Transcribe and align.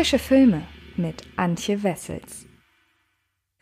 Frische 0.00 0.18
Filme 0.18 0.62
mit 0.96 1.24
Antje 1.36 1.82
Wessels. 1.82 2.46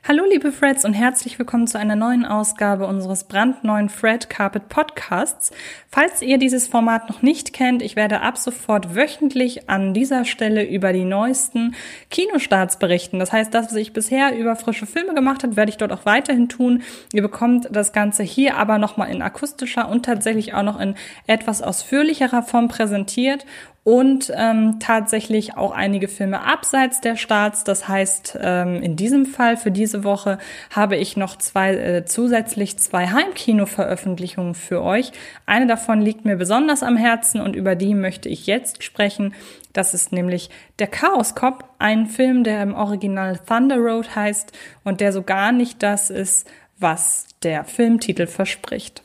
Hallo 0.07 0.23
liebe 0.31 0.53
Freds 0.53 0.85
und 0.85 0.95
herzlich 0.95 1.37
willkommen 1.41 1.67
zu 1.67 1.80
einer 1.80 1.96
neuen 1.96 2.25
Ausgabe 2.25 2.87
unseres 2.87 3.25
brandneuen 3.25 3.89
Fred 3.89 4.30
Carpet 4.30 4.69
Podcasts. 4.69 5.51
Falls 5.91 6.23
ihr 6.23 6.39
dieses 6.39 6.69
Format 6.69 7.11
noch 7.11 7.23
nicht 7.23 7.53
kennt, 7.53 7.82
ich 7.82 7.96
werde 7.96 8.21
ab 8.21 8.39
sofort 8.39 8.95
wöchentlich 8.95 9.69
an 9.69 9.95
dieser 9.95 10.25
Stelle 10.25 10.64
über 10.64 10.93
die 10.93 11.05
neuesten 11.05 11.75
Kinostarts 12.09 12.79
berichten. 12.79 13.18
Das 13.18 13.32
heißt, 13.32 13.52
das, 13.52 13.66
was 13.66 13.75
ich 13.75 13.93
bisher 13.93 14.39
über 14.39 14.55
frische 14.55 14.86
Filme 14.86 15.14
gemacht 15.14 15.43
habe, 15.43 15.57
werde 15.57 15.70
ich 15.70 15.77
dort 15.77 15.93
auch 15.93 16.07
weiterhin 16.07 16.48
tun. 16.48 16.82
Ihr 17.12 17.23
bekommt 17.23 17.66
das 17.73 17.93
Ganze 17.93 18.23
hier 18.23 18.57
aber 18.57 18.79
nochmal 18.79 19.11
in 19.11 19.23
akustischer 19.23 19.89
und 19.89 20.05
tatsächlich 20.05 20.55
auch 20.55 20.62
noch 20.62 20.79
in 20.79 20.95
etwas 21.27 21.62
ausführlicherer 21.62 22.45
Form 22.45 22.68
präsentiert 22.68 23.45
und 23.89 24.31
ähm, 24.37 24.81
tatsächlich 24.81 25.57
auch 25.57 25.71
einige 25.71 26.09
Filme 26.09 26.43
abseits 26.43 27.01
der 27.01 27.17
Starts. 27.17 27.65
Das 27.65 27.89
heißt, 27.89 28.39
ähm, 28.39 28.83
in 28.83 28.97
diesem 28.97 29.25
Fall 29.25 29.57
für 29.57 29.71
diese 29.71 30.05
Woche 30.05 30.37
habe 30.69 30.97
ich 30.97 31.17
noch 31.17 31.37
zwei 31.37 31.75
äh, 31.75 32.05
zusätzlich 32.05 32.78
zwei 32.78 33.06
Heimkino-Veröffentlichungen 33.06 34.55
für 34.55 34.83
euch. 34.83 35.12
Eine 35.47 35.67
davon 35.67 36.03
liegt 36.03 36.27
mir 36.27 36.37
besonders 36.37 36.83
am 36.83 36.98
Herzen 36.98 37.41
und 37.41 37.56
über 37.56 37.77
die 37.77 37.95
möchte 37.95 38.28
ich 38.28 38.47
jetzt 38.47 38.83
sprechen. 38.83 39.33
Das 39.73 39.95
ist 39.95 40.12
nämlich 40.12 40.50
Der 40.78 40.89
Chaos 40.89 41.34
Cop, 41.34 41.64
ein 41.78 42.09
Film, 42.09 42.45
der 42.45 42.62
im 42.62 42.75
Original 42.75 43.39
Thunder 43.39 43.78
Road 43.78 44.14
heißt 44.14 44.53
und 44.84 45.00
der 45.00 45.14
so 45.14 45.23
gar 45.23 45.50
nicht 45.50 45.83
das 45.83 46.11
ist, 46.11 46.47
was 46.78 47.27
der 47.42 47.64
Filmtitel 47.64 48.27
verspricht. 48.27 49.03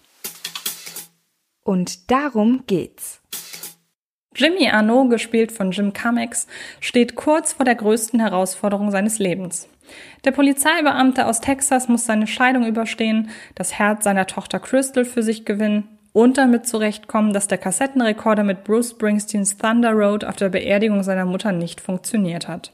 Und 1.64 2.12
darum 2.12 2.66
geht's. 2.68 3.23
Jimmy 4.36 4.68
Arnaud, 4.70 5.10
gespielt 5.10 5.52
von 5.52 5.72
Jim 5.72 5.94
Cummings, 5.94 6.48
steht 6.80 7.16
kurz 7.16 7.54
vor 7.54 7.66
der 7.66 7.76
größten 7.76 8.20
Herausforderung 8.20 8.90
seines 8.90 9.20
Lebens. 9.20 9.68
Der 10.26 10.32
Polizeibeamte 10.32 11.28
aus 11.28 11.40
Texas 11.40 11.88
muss 11.88 12.06
seine 12.06 12.26
Scheidung 12.26 12.66
überstehen, 12.66 13.30
das 13.54 13.78
Herz 13.78 14.04
seiner 14.04 14.26
Tochter 14.26 14.60
Crystal 14.60 15.06
für 15.06 15.22
sich 15.22 15.46
gewinnen 15.46 15.88
und 16.14 16.38
damit 16.38 16.66
zurechtkommen, 16.68 17.34
dass 17.34 17.48
der 17.48 17.58
Kassettenrekorder 17.58 18.44
mit 18.44 18.64
Bruce 18.64 18.92
Springsteens 18.92 19.58
Thunder 19.58 19.92
Road 19.92 20.24
auf 20.24 20.36
der 20.36 20.50
Beerdigung 20.50 21.04
seiner 21.04 21.26
Mutter 21.26 21.52
nicht 21.52 21.82
funktioniert 21.82 22.48
hat. 22.48 22.72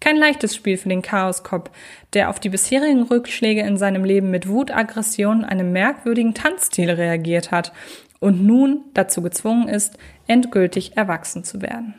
Kein 0.00 0.16
leichtes 0.16 0.56
Spiel 0.56 0.78
für 0.78 0.88
den 0.88 1.02
Chaos 1.02 1.44
Cop, 1.44 1.70
der 2.14 2.30
auf 2.30 2.40
die 2.40 2.48
bisherigen 2.48 3.02
Rückschläge 3.02 3.60
in 3.60 3.76
seinem 3.76 4.02
Leben 4.02 4.30
mit 4.30 4.48
Wut, 4.48 4.70
Aggression, 4.70 5.44
einem 5.44 5.72
merkwürdigen 5.72 6.32
Tanzstil 6.32 6.90
reagiert 6.90 7.50
hat 7.50 7.72
und 8.20 8.46
nun 8.46 8.84
dazu 8.94 9.22
gezwungen 9.22 9.68
ist, 9.68 9.98
endgültig 10.28 10.96
erwachsen 10.96 11.42
zu 11.42 11.60
werden. 11.60 11.94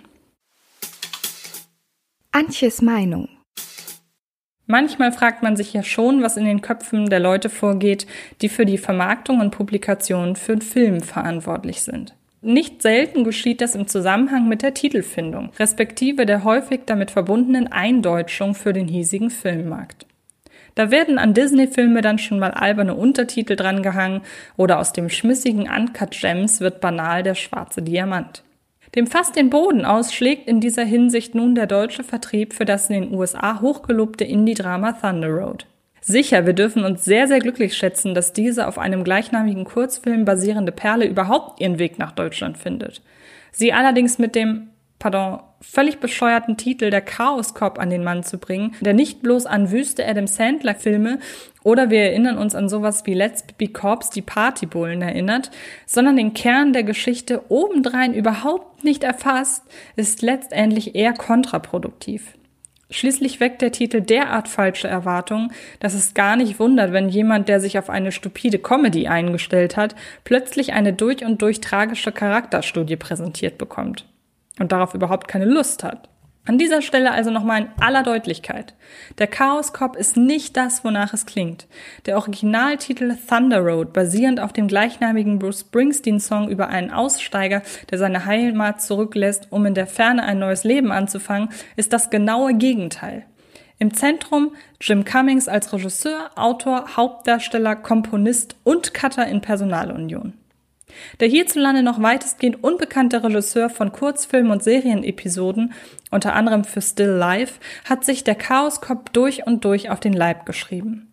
Antjes 2.32 2.82
Meinung 2.82 3.28
Manchmal 4.72 5.12
fragt 5.12 5.44
man 5.44 5.58
sich 5.58 5.74
ja 5.74 5.84
schon, 5.84 6.24
was 6.24 6.38
in 6.38 6.46
den 6.46 6.62
Köpfen 6.62 7.10
der 7.10 7.20
Leute 7.20 7.50
vorgeht, 7.50 8.08
die 8.42 8.48
für 8.48 8.66
die 8.66 8.78
Vermarktung 8.78 9.42
und 9.42 9.52
Publikation 9.52 10.38
für 10.38 10.54
einen 10.54 10.62
Film 10.62 11.02
verantwortlich 11.02 11.82
sind. 11.82 12.16
Nicht 12.40 12.82
selten 12.82 13.26
geschieht 13.26 13.60
das 13.60 13.76
im 13.76 13.88
Zusammenhang 13.88 14.48
mit 14.48 14.62
der 14.62 14.74
Titelfindung, 14.74 15.52
respektive 15.60 16.26
der 16.26 16.46
häufig 16.46 16.82
damit 16.86 17.12
verbundenen 17.12 17.68
Eindeutschung 17.68 18.56
für 18.56 18.72
den 18.72 18.88
hiesigen 18.88 19.30
Filmmarkt. 19.30 20.08
Da 20.76 20.92
werden 20.92 21.18
an 21.18 21.34
Disney-Filme 21.34 22.02
dann 22.02 22.18
schon 22.18 22.40
mal 22.40 22.52
alberne 22.52 22.96
Untertitel 22.96 23.56
drangehangen 23.56 24.22
oder 24.58 24.80
aus 24.80 24.94
dem 24.94 25.10
schmissigen 25.10 25.70
Uncut 25.70 26.12
Gems 26.12 26.62
wird 26.62 26.82
banal 26.82 27.24
der 27.24 27.36
schwarze 27.36 27.82
Diamant. 27.82 28.44
Dem 28.96 29.08
fast 29.08 29.36
den 29.36 29.50
Boden 29.50 29.86
ausschlägt 29.86 30.48
in 30.48 30.60
dieser 30.60 30.84
Hinsicht 30.84 31.34
nun 31.34 31.56
der 31.56 31.68
deutsche 31.68 32.04
Vertrieb 32.04 32.54
für 32.54 32.66
das 32.66 32.90
in 32.90 33.02
den 33.02 33.14
USA 33.14 33.62
hochgelobte 33.62 34.26
Indie-Drama 34.26 34.94
Thunder 34.94 35.30
Road. 35.30 35.66
Sicher, 36.02 36.46
wir 36.48 36.54
dürfen 36.54 36.84
uns 36.84 37.06
sehr, 37.06 37.28
sehr 37.28 37.40
glücklich 37.40 37.78
schätzen, 37.78 38.16
dass 38.16 38.34
diese 38.34 38.68
auf 38.68 38.80
einem 38.80 39.04
gleichnamigen 39.04 39.66
Kurzfilm 39.66 40.26
basierende 40.26 40.72
Perle 40.72 41.06
überhaupt 41.06 41.62
ihren 41.62 41.78
Weg 41.80 42.00
nach 42.00 42.12
Deutschland 42.12 42.58
findet. 42.58 43.02
Sie 43.52 43.72
allerdings 43.72 44.18
mit 44.18 44.36
dem 44.36 44.71
pardon, 45.02 45.40
völlig 45.62 46.00
bescheuerten 46.00 46.58
Titel 46.58 46.92
der 46.92 47.02
Chaos 47.02 47.56
Cop 47.56 47.80
an 47.80 47.90
den 47.90 48.04
Mann 48.04 48.22
zu 48.22 48.38
bringen, 48.38 48.76
der 48.82 48.94
nicht 48.94 49.24
bloß 49.24 49.48
an 49.48 49.72
wüste 49.72 50.08
Adam 50.08 50.28
Sandler 50.28 50.76
Filme 50.76 51.18
oder 51.64 51.90
wir 51.90 52.02
erinnern 52.02 52.38
uns 52.38 52.54
an 52.54 52.70
sowas 52.70 53.06
wie 53.08 53.16
Let's 53.16 53.44
Be 53.58 53.68
Cops, 53.68 54.12
die 54.12 54.22
Partybullen 54.22 55.02
erinnert, 55.02 55.50
sondern 55.88 56.18
den 56.18 56.36
Kern 56.36 56.72
der 56.72 56.84
Geschichte 56.84 57.42
obendrein 57.50 58.14
überhaupt 58.14 58.84
nicht 58.84 59.04
erfasst, 59.04 59.64
ist 59.96 60.22
letztendlich 60.22 60.94
eher 60.94 61.14
kontraproduktiv. 61.14 62.36
Schließlich 62.92 63.40
weckt 63.40 63.64
der 63.64 63.72
Titel 63.72 64.02
derart 64.02 64.50
falsche 64.50 64.88
Erwartungen, 64.88 65.52
dass 65.80 65.96
es 65.96 66.14
gar 66.14 66.36
nicht 66.36 66.60
wundert, 66.60 66.92
wenn 66.92 67.10
jemand, 67.10 67.50
der 67.50 67.60
sich 67.60 67.80
auf 67.80 67.90
eine 67.90 68.12
stupide 68.12 68.60
Comedy 68.60 69.08
eingestellt 69.08 69.78
hat, 69.78 69.96
plötzlich 70.26 70.74
eine 70.74 70.94
durch 70.94 71.26
und 71.26 71.42
durch 71.42 71.60
tragische 71.60 72.12
Charakterstudie 72.12 72.98
präsentiert 72.98 73.58
bekommt 73.58 74.06
und 74.60 74.72
darauf 74.72 74.94
überhaupt 74.94 75.28
keine 75.28 75.46
Lust 75.46 75.84
hat. 75.84 76.10
An 76.44 76.58
dieser 76.58 76.82
Stelle 76.82 77.12
also 77.12 77.30
nochmal 77.30 77.62
in 77.62 77.68
aller 77.80 78.02
Deutlichkeit. 78.02 78.74
Der 79.20 79.28
Chaos 79.28 79.74
Cop 79.74 79.96
ist 79.96 80.18
nicht 80.18 80.58
das, 80.58 80.84
wonach 80.84 81.14
es 81.14 81.28
klingt. 81.28 81.68
Der 82.08 82.18
Originaltitel 82.18 83.16
Thunder 83.30 83.60
Road, 83.60 83.94
basierend 83.94 84.40
auf 84.40 84.52
dem 84.52 84.68
gleichnamigen 84.68 85.38
Bruce 85.38 85.60
Springsteen 85.62 86.20
Song 86.20 86.50
über 86.50 86.70
einen 86.70 86.90
Aussteiger, 86.90 87.62
der 87.92 88.00
seine 88.00 88.26
Heimat 88.26 88.82
zurücklässt, 88.82 89.48
um 89.52 89.68
in 89.68 89.76
der 89.76 89.86
Ferne 89.86 90.24
ein 90.24 90.40
neues 90.40 90.64
Leben 90.64 90.92
anzufangen, 90.92 91.50
ist 91.76 91.94
das 91.94 92.10
genaue 92.10 92.56
Gegenteil. 92.56 93.26
Im 93.78 93.94
Zentrum 93.94 94.56
Jim 94.80 95.06
Cummings 95.06 95.48
als 95.48 95.72
Regisseur, 95.74 96.32
Autor, 96.36 96.98
Hauptdarsteller, 96.98 97.76
Komponist 97.76 98.56
und 98.64 98.96
Cutter 98.96 99.28
in 99.28 99.42
Personalunion. 99.42 100.34
Der 101.20 101.28
hierzulande 101.28 101.84
noch 101.84 102.02
weitestgehend 102.02 102.64
unbekannte 102.64 103.24
Regisseur 103.24 103.70
von 103.70 103.92
Kurzfilmen 103.92 104.52
und 104.52 104.64
Serienepisoden, 104.64 105.74
unter 106.10 106.34
anderem 106.34 106.64
für 106.64 106.82
Still 106.82 107.10
Life, 107.10 107.60
hat 107.86 108.04
sich 108.06 108.24
der 108.24 108.36
Chaos 108.36 108.82
Cop 108.82 109.14
durch 109.14 109.46
und 109.48 109.66
durch 109.66 109.90
auf 109.90 110.00
den 110.00 110.14
Leib 110.14 110.46
geschrieben. 110.46 111.12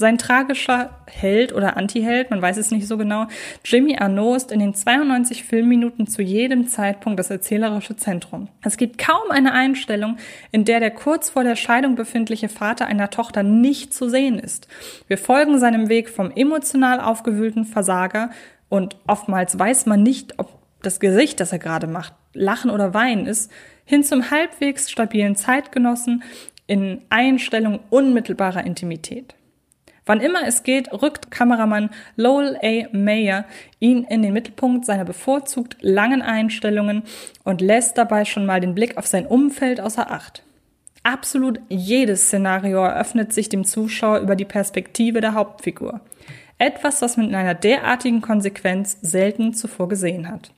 Sein 0.00 0.16
tragischer 0.16 0.96
Held 1.06 1.52
oder 1.52 1.76
Antiheld, 1.76 2.30
man 2.30 2.40
weiß 2.40 2.56
es 2.56 2.70
nicht 2.70 2.88
so 2.88 2.96
genau, 2.96 3.26
Jimmy 3.66 3.98
Arnaud 3.98 4.38
ist 4.38 4.50
in 4.50 4.58
den 4.58 4.72
92 4.72 5.44
Filmminuten 5.44 6.06
zu 6.06 6.22
jedem 6.22 6.68
Zeitpunkt 6.68 7.18
das 7.18 7.28
erzählerische 7.28 7.98
Zentrum. 7.98 8.48
Es 8.64 8.78
gibt 8.78 8.96
kaum 8.96 9.30
eine 9.30 9.52
Einstellung, 9.52 10.16
in 10.52 10.64
der 10.64 10.80
der 10.80 10.90
kurz 10.90 11.28
vor 11.28 11.44
der 11.44 11.54
Scheidung 11.54 11.96
befindliche 11.96 12.48
Vater 12.48 12.86
einer 12.86 13.10
Tochter 13.10 13.42
nicht 13.42 13.92
zu 13.92 14.08
sehen 14.08 14.38
ist. 14.38 14.68
Wir 15.06 15.18
folgen 15.18 15.58
seinem 15.58 15.90
Weg 15.90 16.08
vom 16.08 16.30
emotional 16.34 16.98
aufgewühlten 16.98 17.66
Versager 17.66 18.30
und 18.70 18.96
oftmals 19.06 19.58
weiß 19.58 19.84
man 19.84 20.02
nicht, 20.02 20.38
ob 20.38 20.58
das 20.80 21.00
Gesicht, 21.00 21.40
das 21.40 21.52
er 21.52 21.58
gerade 21.58 21.86
macht, 21.86 22.14
Lachen 22.32 22.70
oder 22.70 22.94
Weinen 22.94 23.26
ist, 23.26 23.52
hin 23.84 24.02
zum 24.02 24.30
halbwegs 24.30 24.90
stabilen 24.90 25.36
Zeitgenossen 25.36 26.22
in 26.66 27.02
Einstellung 27.10 27.80
unmittelbarer 27.90 28.64
Intimität. 28.64 29.34
Wann 30.06 30.20
immer 30.20 30.46
es 30.46 30.62
geht, 30.62 30.92
rückt 30.92 31.30
Kameramann 31.30 31.90
Lowell 32.16 32.56
A. 32.62 32.88
Mayer 32.96 33.44
ihn 33.80 34.04
in 34.04 34.22
den 34.22 34.32
Mittelpunkt 34.32 34.86
seiner 34.86 35.04
bevorzugt 35.04 35.76
langen 35.80 36.22
Einstellungen 36.22 37.02
und 37.44 37.60
lässt 37.60 37.98
dabei 37.98 38.24
schon 38.24 38.46
mal 38.46 38.60
den 38.60 38.74
Blick 38.74 38.96
auf 38.96 39.06
sein 39.06 39.26
Umfeld 39.26 39.80
außer 39.80 40.10
Acht. 40.10 40.42
Absolut 41.02 41.60
jedes 41.68 42.26
Szenario 42.26 42.84
eröffnet 42.84 43.32
sich 43.32 43.48
dem 43.48 43.64
Zuschauer 43.64 44.18
über 44.20 44.36
die 44.36 44.44
Perspektive 44.44 45.20
der 45.20 45.34
Hauptfigur. 45.34 46.00
Etwas, 46.60 47.00
was 47.00 47.16
man 47.16 47.30
in 47.30 47.34
einer 47.34 47.54
derartigen 47.54 48.20
Konsequenz 48.20 48.98
selten 49.00 49.54
zuvor 49.54 49.88
gesehen 49.88 50.28
hat. 50.28 50.52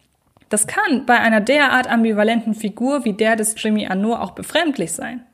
Das 0.48 0.66
kann 0.66 1.06
bei 1.06 1.18
einer 1.18 1.40
derart 1.40 1.88
ambivalenten 1.88 2.54
Figur 2.54 3.04
wie 3.04 3.12
der 3.12 3.36
des 3.36 3.54
Jimmy 3.56 3.86
Arnaud 3.86 4.18
auch 4.18 4.32
befremdlich 4.32 4.92
sein. 4.92 5.24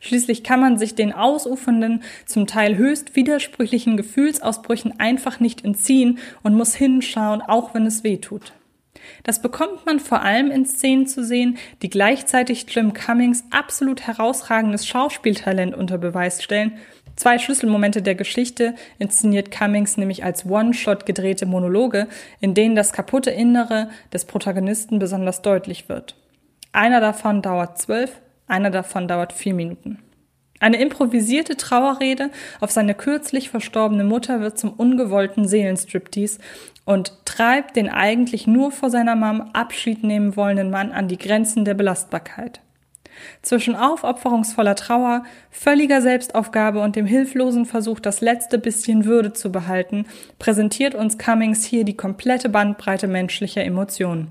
Schließlich 0.00 0.44
kann 0.44 0.60
man 0.60 0.78
sich 0.78 0.94
den 0.94 1.12
ausufernden, 1.12 2.04
zum 2.24 2.46
Teil 2.46 2.76
höchst 2.76 3.16
widersprüchlichen 3.16 3.96
Gefühlsausbrüchen 3.96 5.00
einfach 5.00 5.40
nicht 5.40 5.64
entziehen 5.64 6.20
und 6.44 6.54
muss 6.54 6.76
hinschauen, 6.76 7.42
auch 7.42 7.74
wenn 7.74 7.84
es 7.84 8.04
weh 8.04 8.18
tut. 8.18 8.52
Das 9.24 9.42
bekommt 9.42 9.86
man 9.86 9.98
vor 9.98 10.22
allem 10.22 10.52
in 10.52 10.66
Szenen 10.66 11.08
zu 11.08 11.24
sehen, 11.24 11.58
die 11.82 11.90
gleichzeitig 11.90 12.66
Jim 12.68 12.92
Cummings 12.92 13.44
absolut 13.50 14.02
herausragendes 14.02 14.86
Schauspieltalent 14.86 15.74
unter 15.74 15.98
Beweis 15.98 16.44
stellen 16.44 16.78
Zwei 17.16 17.38
Schlüsselmomente 17.38 18.02
der 18.02 18.14
Geschichte 18.14 18.74
inszeniert 18.98 19.50
Cummings 19.50 19.96
nämlich 19.96 20.24
als 20.24 20.46
One-Shot 20.46 21.06
gedrehte 21.06 21.46
Monologe, 21.46 22.08
in 22.40 22.54
denen 22.54 22.74
das 22.74 22.92
kaputte 22.92 23.30
Innere 23.30 23.90
des 24.12 24.24
Protagonisten 24.24 24.98
besonders 24.98 25.42
deutlich 25.42 25.88
wird. 25.88 26.16
Einer 26.72 27.00
davon 27.00 27.42
dauert 27.42 27.78
zwölf, 27.78 28.20
einer 28.46 28.70
davon 28.70 29.08
dauert 29.08 29.32
vier 29.32 29.54
Minuten. 29.54 29.98
Eine 30.62 30.80
improvisierte 30.80 31.56
Trauerrede 31.56 32.30
auf 32.60 32.70
seine 32.70 32.94
kürzlich 32.94 33.50
verstorbene 33.50 34.04
Mutter 34.04 34.40
wird 34.40 34.58
zum 34.58 34.72
ungewollten 34.72 35.46
Seelenstriptease 35.46 36.38
und 36.84 37.12
treibt 37.24 37.74
den 37.74 37.88
eigentlich 37.88 38.46
nur 38.46 38.70
vor 38.70 38.88
seiner 38.88 39.16
Mom 39.16 39.50
Abschied 39.52 40.04
nehmen 40.04 40.36
wollenden 40.36 40.70
Mann 40.70 40.92
an 40.92 41.08
die 41.08 41.18
Grenzen 41.18 41.64
der 41.64 41.74
Belastbarkeit. 41.74 42.60
Zwischen 43.42 43.74
aufopferungsvoller 43.74 44.74
Trauer, 44.74 45.24
völliger 45.50 46.00
Selbstaufgabe 46.02 46.80
und 46.80 46.96
dem 46.96 47.06
hilflosen 47.06 47.66
Versuch, 47.66 48.00
das 48.00 48.20
letzte 48.20 48.58
bisschen 48.58 49.04
Würde 49.04 49.32
zu 49.32 49.52
behalten, 49.52 50.06
präsentiert 50.38 50.94
uns 50.94 51.18
Cummings 51.18 51.64
hier 51.64 51.84
die 51.84 51.96
komplette 51.96 52.48
Bandbreite 52.48 53.08
menschlicher 53.08 53.64
Emotionen. 53.64 54.28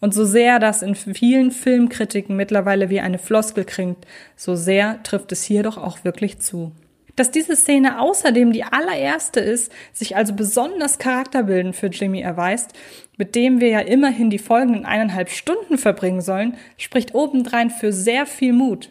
Und 0.00 0.12
so 0.14 0.24
sehr 0.24 0.58
das 0.58 0.82
in 0.82 0.96
vielen 0.96 1.52
Filmkritiken 1.52 2.34
mittlerweile 2.34 2.90
wie 2.90 3.00
eine 3.00 3.18
Floskel 3.18 3.64
klingt, 3.64 4.04
so 4.36 4.56
sehr 4.56 5.02
trifft 5.04 5.30
es 5.30 5.44
hier 5.44 5.62
doch 5.62 5.78
auch 5.78 6.02
wirklich 6.02 6.40
zu. 6.40 6.72
Dass 7.16 7.30
diese 7.30 7.56
Szene 7.56 8.00
außerdem 8.00 8.52
die 8.52 8.64
allererste 8.64 9.40
ist, 9.40 9.70
sich 9.92 10.16
also 10.16 10.32
besonders 10.34 10.98
charakterbildend 10.98 11.76
für 11.76 11.88
Jimmy 11.88 12.20
erweist, 12.20 12.72
mit 13.18 13.34
dem 13.34 13.60
wir 13.60 13.68
ja 13.68 13.80
immerhin 13.80 14.30
die 14.30 14.38
folgenden 14.38 14.86
eineinhalb 14.86 15.28
Stunden 15.28 15.76
verbringen 15.76 16.22
sollen, 16.22 16.56
spricht 16.78 17.14
obendrein 17.14 17.70
für 17.70 17.92
sehr 17.92 18.24
viel 18.26 18.52
Mut. 18.52 18.88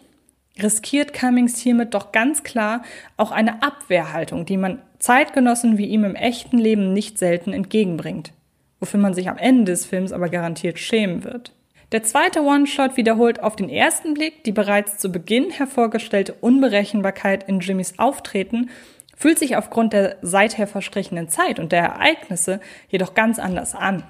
Riskiert 0.62 1.13
Cummings 1.13 1.57
hiermit 1.57 1.94
doch 1.94 2.12
ganz 2.12 2.44
klar 2.44 2.83
auch 3.18 3.31
eine 3.31 3.63
Abwehrhaltung, 3.63 4.45
die 4.45 4.57
man 4.57 4.81
Zeitgenossen 5.00 5.77
wie 5.79 5.88
ihm 5.88 6.03
im 6.03 6.15
echten 6.15 6.59
Leben 6.59 6.94
nicht 6.94 7.18
selten 7.18 7.53
entgegenbringt, 7.53 8.33
wofür 8.79 9.00
man 9.00 9.15
sich 9.15 9.29
am 9.29 9.38
Ende 9.38 9.71
des 9.71 9.85
Films 9.85 10.12
aber 10.12 10.29
garantiert 10.29 10.77
schämen 10.77 11.23
wird. 11.23 11.53
Der 11.92 12.04
zweite 12.04 12.44
One-Shot 12.44 12.96
wiederholt 12.96 13.44
auf 13.44 13.58
den 13.58 13.68
ersten 13.68 14.14
Blick 14.14 14.46
die 14.46 14.54
bereits 14.54 14.98
zu 14.98 15.12
Beginn 15.12 15.50
hervorgestellte 15.50 16.34
Unberechenbarkeit 16.40 17.50
in 17.50 17.60
Jimmys 17.60 18.00
Auftreten, 18.00 18.70
fühlt 19.18 19.38
sich 19.38 19.58
aufgrund 19.58 19.92
der 19.92 20.16
seither 20.22 20.68
verstrichenen 20.68 21.28
Zeit 21.28 21.60
und 21.60 21.74
der 21.74 21.84
Ereignisse 21.84 22.62
jedoch 22.88 23.14
ganz 23.14 23.40
anders 23.40 23.76
an. 23.76 24.04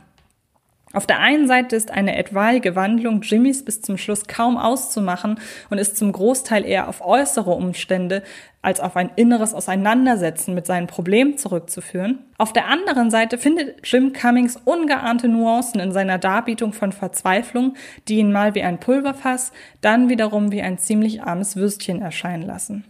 Auf 0.94 1.08
der 1.08 1.20
einen 1.20 1.48
Seite 1.48 1.78
ist 1.78 1.90
eine 1.90 2.18
etwaige 2.18 2.76
Wandlung 2.76 3.22
Jimmys 3.22 3.64
bis 3.64 3.82
zum 3.82 3.98
Schluss 3.98 4.28
kaum 4.28 4.58
auszumachen 4.58 5.40
und 5.70 5.78
ist 5.78 5.96
zum 5.96 6.12
Großteil 6.12 6.66
eher 6.66 6.90
auf 6.90 7.00
äußere 7.00 7.52
Umstände 7.52 8.24
als 8.62 8.82
auf 8.82 8.98
ein 8.98 9.10
inneres 9.16 9.54
Auseinandersetzen 9.54 10.54
mit 10.54 10.68
seinen 10.68 10.88
Problemen 10.88 11.38
zurückzuführen. 11.38 12.20
Auf 12.38 12.52
der 12.52 12.68
anderen 12.68 13.10
Seite 13.10 13.38
findet 13.38 13.88
Jim 13.88 14.12
Cummings 14.12 14.58
ungeahnte 14.66 15.30
Nuancen 15.30 15.80
in 15.80 15.94
seiner 15.94 16.18
Darbietung 16.18 16.74
von 16.74 16.92
Verzweiflung, 16.92 17.76
die 18.10 18.18
ihn 18.18 18.32
mal 18.32 18.54
wie 18.54 18.64
ein 18.64 18.80
Pulverfass, 18.80 19.54
dann 19.80 20.10
wiederum 20.10 20.52
wie 20.52 20.62
ein 20.62 20.78
ziemlich 20.78 21.24
armes 21.24 21.56
Würstchen 21.56 22.02
erscheinen 22.02 22.44
lassen. 22.44 22.84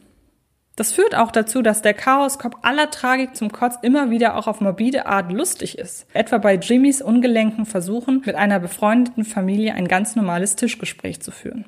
Das 0.76 0.94
führt 0.94 1.16
auch 1.16 1.32
dazu, 1.32 1.62
dass 1.62 1.82
der 1.82 1.94
Chaoskopf 1.94 2.56
aller 2.62 2.90
Tragik 2.90 3.36
zum 3.36 3.52
Kotz 3.52 3.76
immer 3.82 4.10
wieder 4.10 4.38
auch 4.38 4.48
auf 4.48 4.62
morbide 4.62 5.06
Art 5.06 5.32
lustig 5.32 5.78
ist. 5.78 6.08
Etwa 6.14 6.38
bei 6.38 6.56
Jimmys 6.56 7.02
ungelenken 7.02 7.66
Versuchen, 7.66 8.22
mit 8.26 8.36
einer 8.36 8.60
befreundeten 8.60 9.26
Familie 9.26 9.74
ein 9.74 9.88
ganz 9.88 10.16
normales 10.16 10.56
Tischgespräch 10.56 11.22
zu 11.22 11.32
führen. 11.32 11.66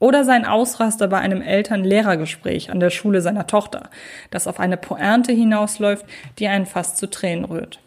Oder 0.00 0.24
sein 0.24 0.46
Ausraster 0.46 1.08
bei 1.08 1.18
einem 1.18 1.42
Eltern-Lehrer-Gespräch 1.42 2.70
an 2.70 2.80
der 2.80 2.90
Schule 2.90 3.20
seiner 3.20 3.46
Tochter, 3.46 3.90
das 4.30 4.46
auf 4.48 4.58
eine 4.58 4.78
Pointe 4.78 5.30
hinausläuft, 5.30 6.06
die 6.38 6.48
einen 6.48 6.66
fast 6.66 6.96
zu 6.96 7.08
Tränen 7.08 7.44
rührt. 7.44 7.80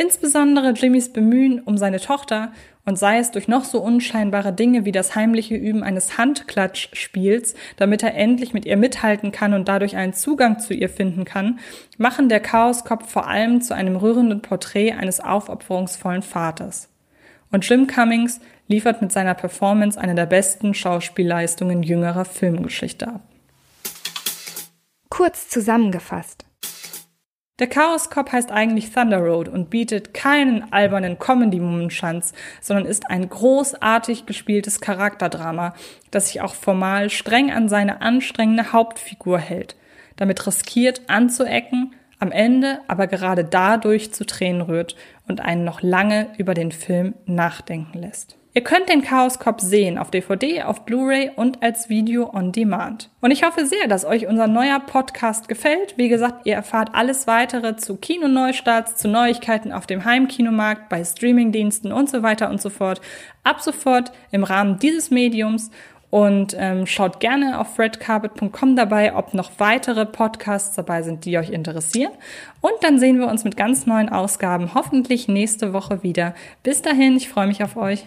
Insbesondere 0.00 0.70
Jimmys 0.70 1.12
Bemühen 1.12 1.60
um 1.60 1.76
seine 1.76 2.00
Tochter 2.00 2.52
und 2.86 2.98
sei 2.98 3.18
es 3.18 3.32
durch 3.32 3.48
noch 3.48 3.64
so 3.64 3.82
unscheinbare 3.82 4.50
Dinge 4.50 4.86
wie 4.86 4.92
das 4.92 5.14
heimliche 5.14 5.56
Üben 5.56 5.82
eines 5.82 6.16
Handklatschspiels, 6.16 7.54
damit 7.76 8.02
er 8.02 8.14
endlich 8.14 8.54
mit 8.54 8.64
ihr 8.64 8.78
mithalten 8.78 9.30
kann 9.30 9.52
und 9.52 9.68
dadurch 9.68 9.96
einen 9.96 10.14
Zugang 10.14 10.58
zu 10.58 10.72
ihr 10.72 10.88
finden 10.88 11.26
kann, 11.26 11.58
machen 11.98 12.30
der 12.30 12.40
Chaoskopf 12.40 13.10
vor 13.10 13.28
allem 13.28 13.60
zu 13.60 13.74
einem 13.74 13.94
rührenden 13.94 14.40
Porträt 14.40 14.92
eines 14.92 15.20
aufopferungsvollen 15.20 16.22
Vaters. 16.22 16.88
Und 17.52 17.68
Jim 17.68 17.86
Cummings 17.86 18.40
liefert 18.68 19.02
mit 19.02 19.12
seiner 19.12 19.34
Performance 19.34 20.00
eine 20.00 20.14
der 20.14 20.24
besten 20.24 20.72
Schauspielleistungen 20.72 21.82
jüngerer 21.82 22.24
Filmgeschichte 22.24 23.06
ab. 23.06 23.20
Kurz 25.10 25.50
zusammengefasst. 25.50 26.46
Der 27.60 27.68
Chaos 27.68 28.08
Cop 28.08 28.32
heißt 28.32 28.50
eigentlich 28.50 28.90
Thunder 28.90 29.18
Road 29.18 29.46
und 29.46 29.68
bietet 29.68 30.14
keinen 30.14 30.72
albernen 30.72 31.18
Comedy-Mummenschanz, 31.18 32.32
sondern 32.62 32.86
ist 32.86 33.10
ein 33.10 33.28
großartig 33.28 34.24
gespieltes 34.24 34.80
Charakterdrama, 34.80 35.74
das 36.10 36.28
sich 36.28 36.40
auch 36.40 36.54
formal 36.54 37.10
streng 37.10 37.50
an 37.50 37.68
seine 37.68 38.00
anstrengende 38.00 38.72
Hauptfigur 38.72 39.38
hält, 39.38 39.76
damit 40.16 40.46
riskiert 40.46 41.02
anzuecken, 41.08 41.94
am 42.18 42.32
Ende 42.32 42.80
aber 42.88 43.06
gerade 43.06 43.44
dadurch 43.44 44.10
zu 44.14 44.24
Tränen 44.24 44.62
rührt 44.62 44.96
und 45.28 45.42
einen 45.42 45.64
noch 45.64 45.82
lange 45.82 46.28
über 46.38 46.54
den 46.54 46.72
Film 46.72 47.12
nachdenken 47.26 47.98
lässt. 47.98 48.39
Ihr 48.52 48.64
könnt 48.64 48.88
den 48.88 49.02
Chaos 49.02 49.38
Cop 49.38 49.60
sehen 49.60 49.96
auf 49.96 50.10
DVD, 50.10 50.64
auf 50.64 50.84
Blu-ray 50.84 51.30
und 51.36 51.62
als 51.62 51.88
Video 51.88 52.34
on 52.34 52.50
Demand. 52.50 53.08
Und 53.20 53.30
ich 53.30 53.44
hoffe 53.44 53.64
sehr, 53.64 53.86
dass 53.86 54.04
euch 54.04 54.26
unser 54.26 54.48
neuer 54.48 54.80
Podcast 54.80 55.46
gefällt. 55.46 55.96
Wie 55.96 56.08
gesagt, 56.08 56.46
ihr 56.46 56.54
erfahrt 56.54 56.90
alles 56.92 57.28
weitere 57.28 57.76
zu 57.76 57.94
Kinoneustarts, 57.94 58.96
zu 58.96 59.06
Neuigkeiten 59.06 59.70
auf 59.70 59.86
dem 59.86 60.04
Heimkinomarkt, 60.04 60.88
bei 60.88 61.04
Streamingdiensten 61.04 61.92
und 61.92 62.10
so 62.10 62.24
weiter 62.24 62.50
und 62.50 62.60
so 62.60 62.70
fort. 62.70 63.00
Ab 63.44 63.60
sofort 63.60 64.10
im 64.32 64.42
Rahmen 64.42 64.80
dieses 64.80 65.12
Mediums 65.12 65.70
und 66.10 66.56
ähm, 66.58 66.86
schaut 66.86 67.20
gerne 67.20 67.60
auf 67.60 67.78
redcarpet.com 67.78 68.74
dabei, 68.74 69.14
ob 69.14 69.32
noch 69.32 69.52
weitere 69.58 70.06
Podcasts 70.06 70.74
dabei 70.74 71.02
sind, 71.02 71.24
die 71.24 71.38
euch 71.38 71.50
interessieren. 71.50 72.10
Und 72.60 72.74
dann 72.82 72.98
sehen 72.98 73.20
wir 73.20 73.28
uns 73.28 73.44
mit 73.44 73.56
ganz 73.56 73.86
neuen 73.86 74.08
Ausgaben 74.08 74.74
hoffentlich 74.74 75.28
nächste 75.28 75.72
Woche 75.72 76.02
wieder. 76.02 76.34
Bis 76.64 76.82
dahin, 76.82 77.16
ich 77.16 77.28
freue 77.28 77.46
mich 77.46 77.62
auf 77.62 77.76
euch. 77.76 78.06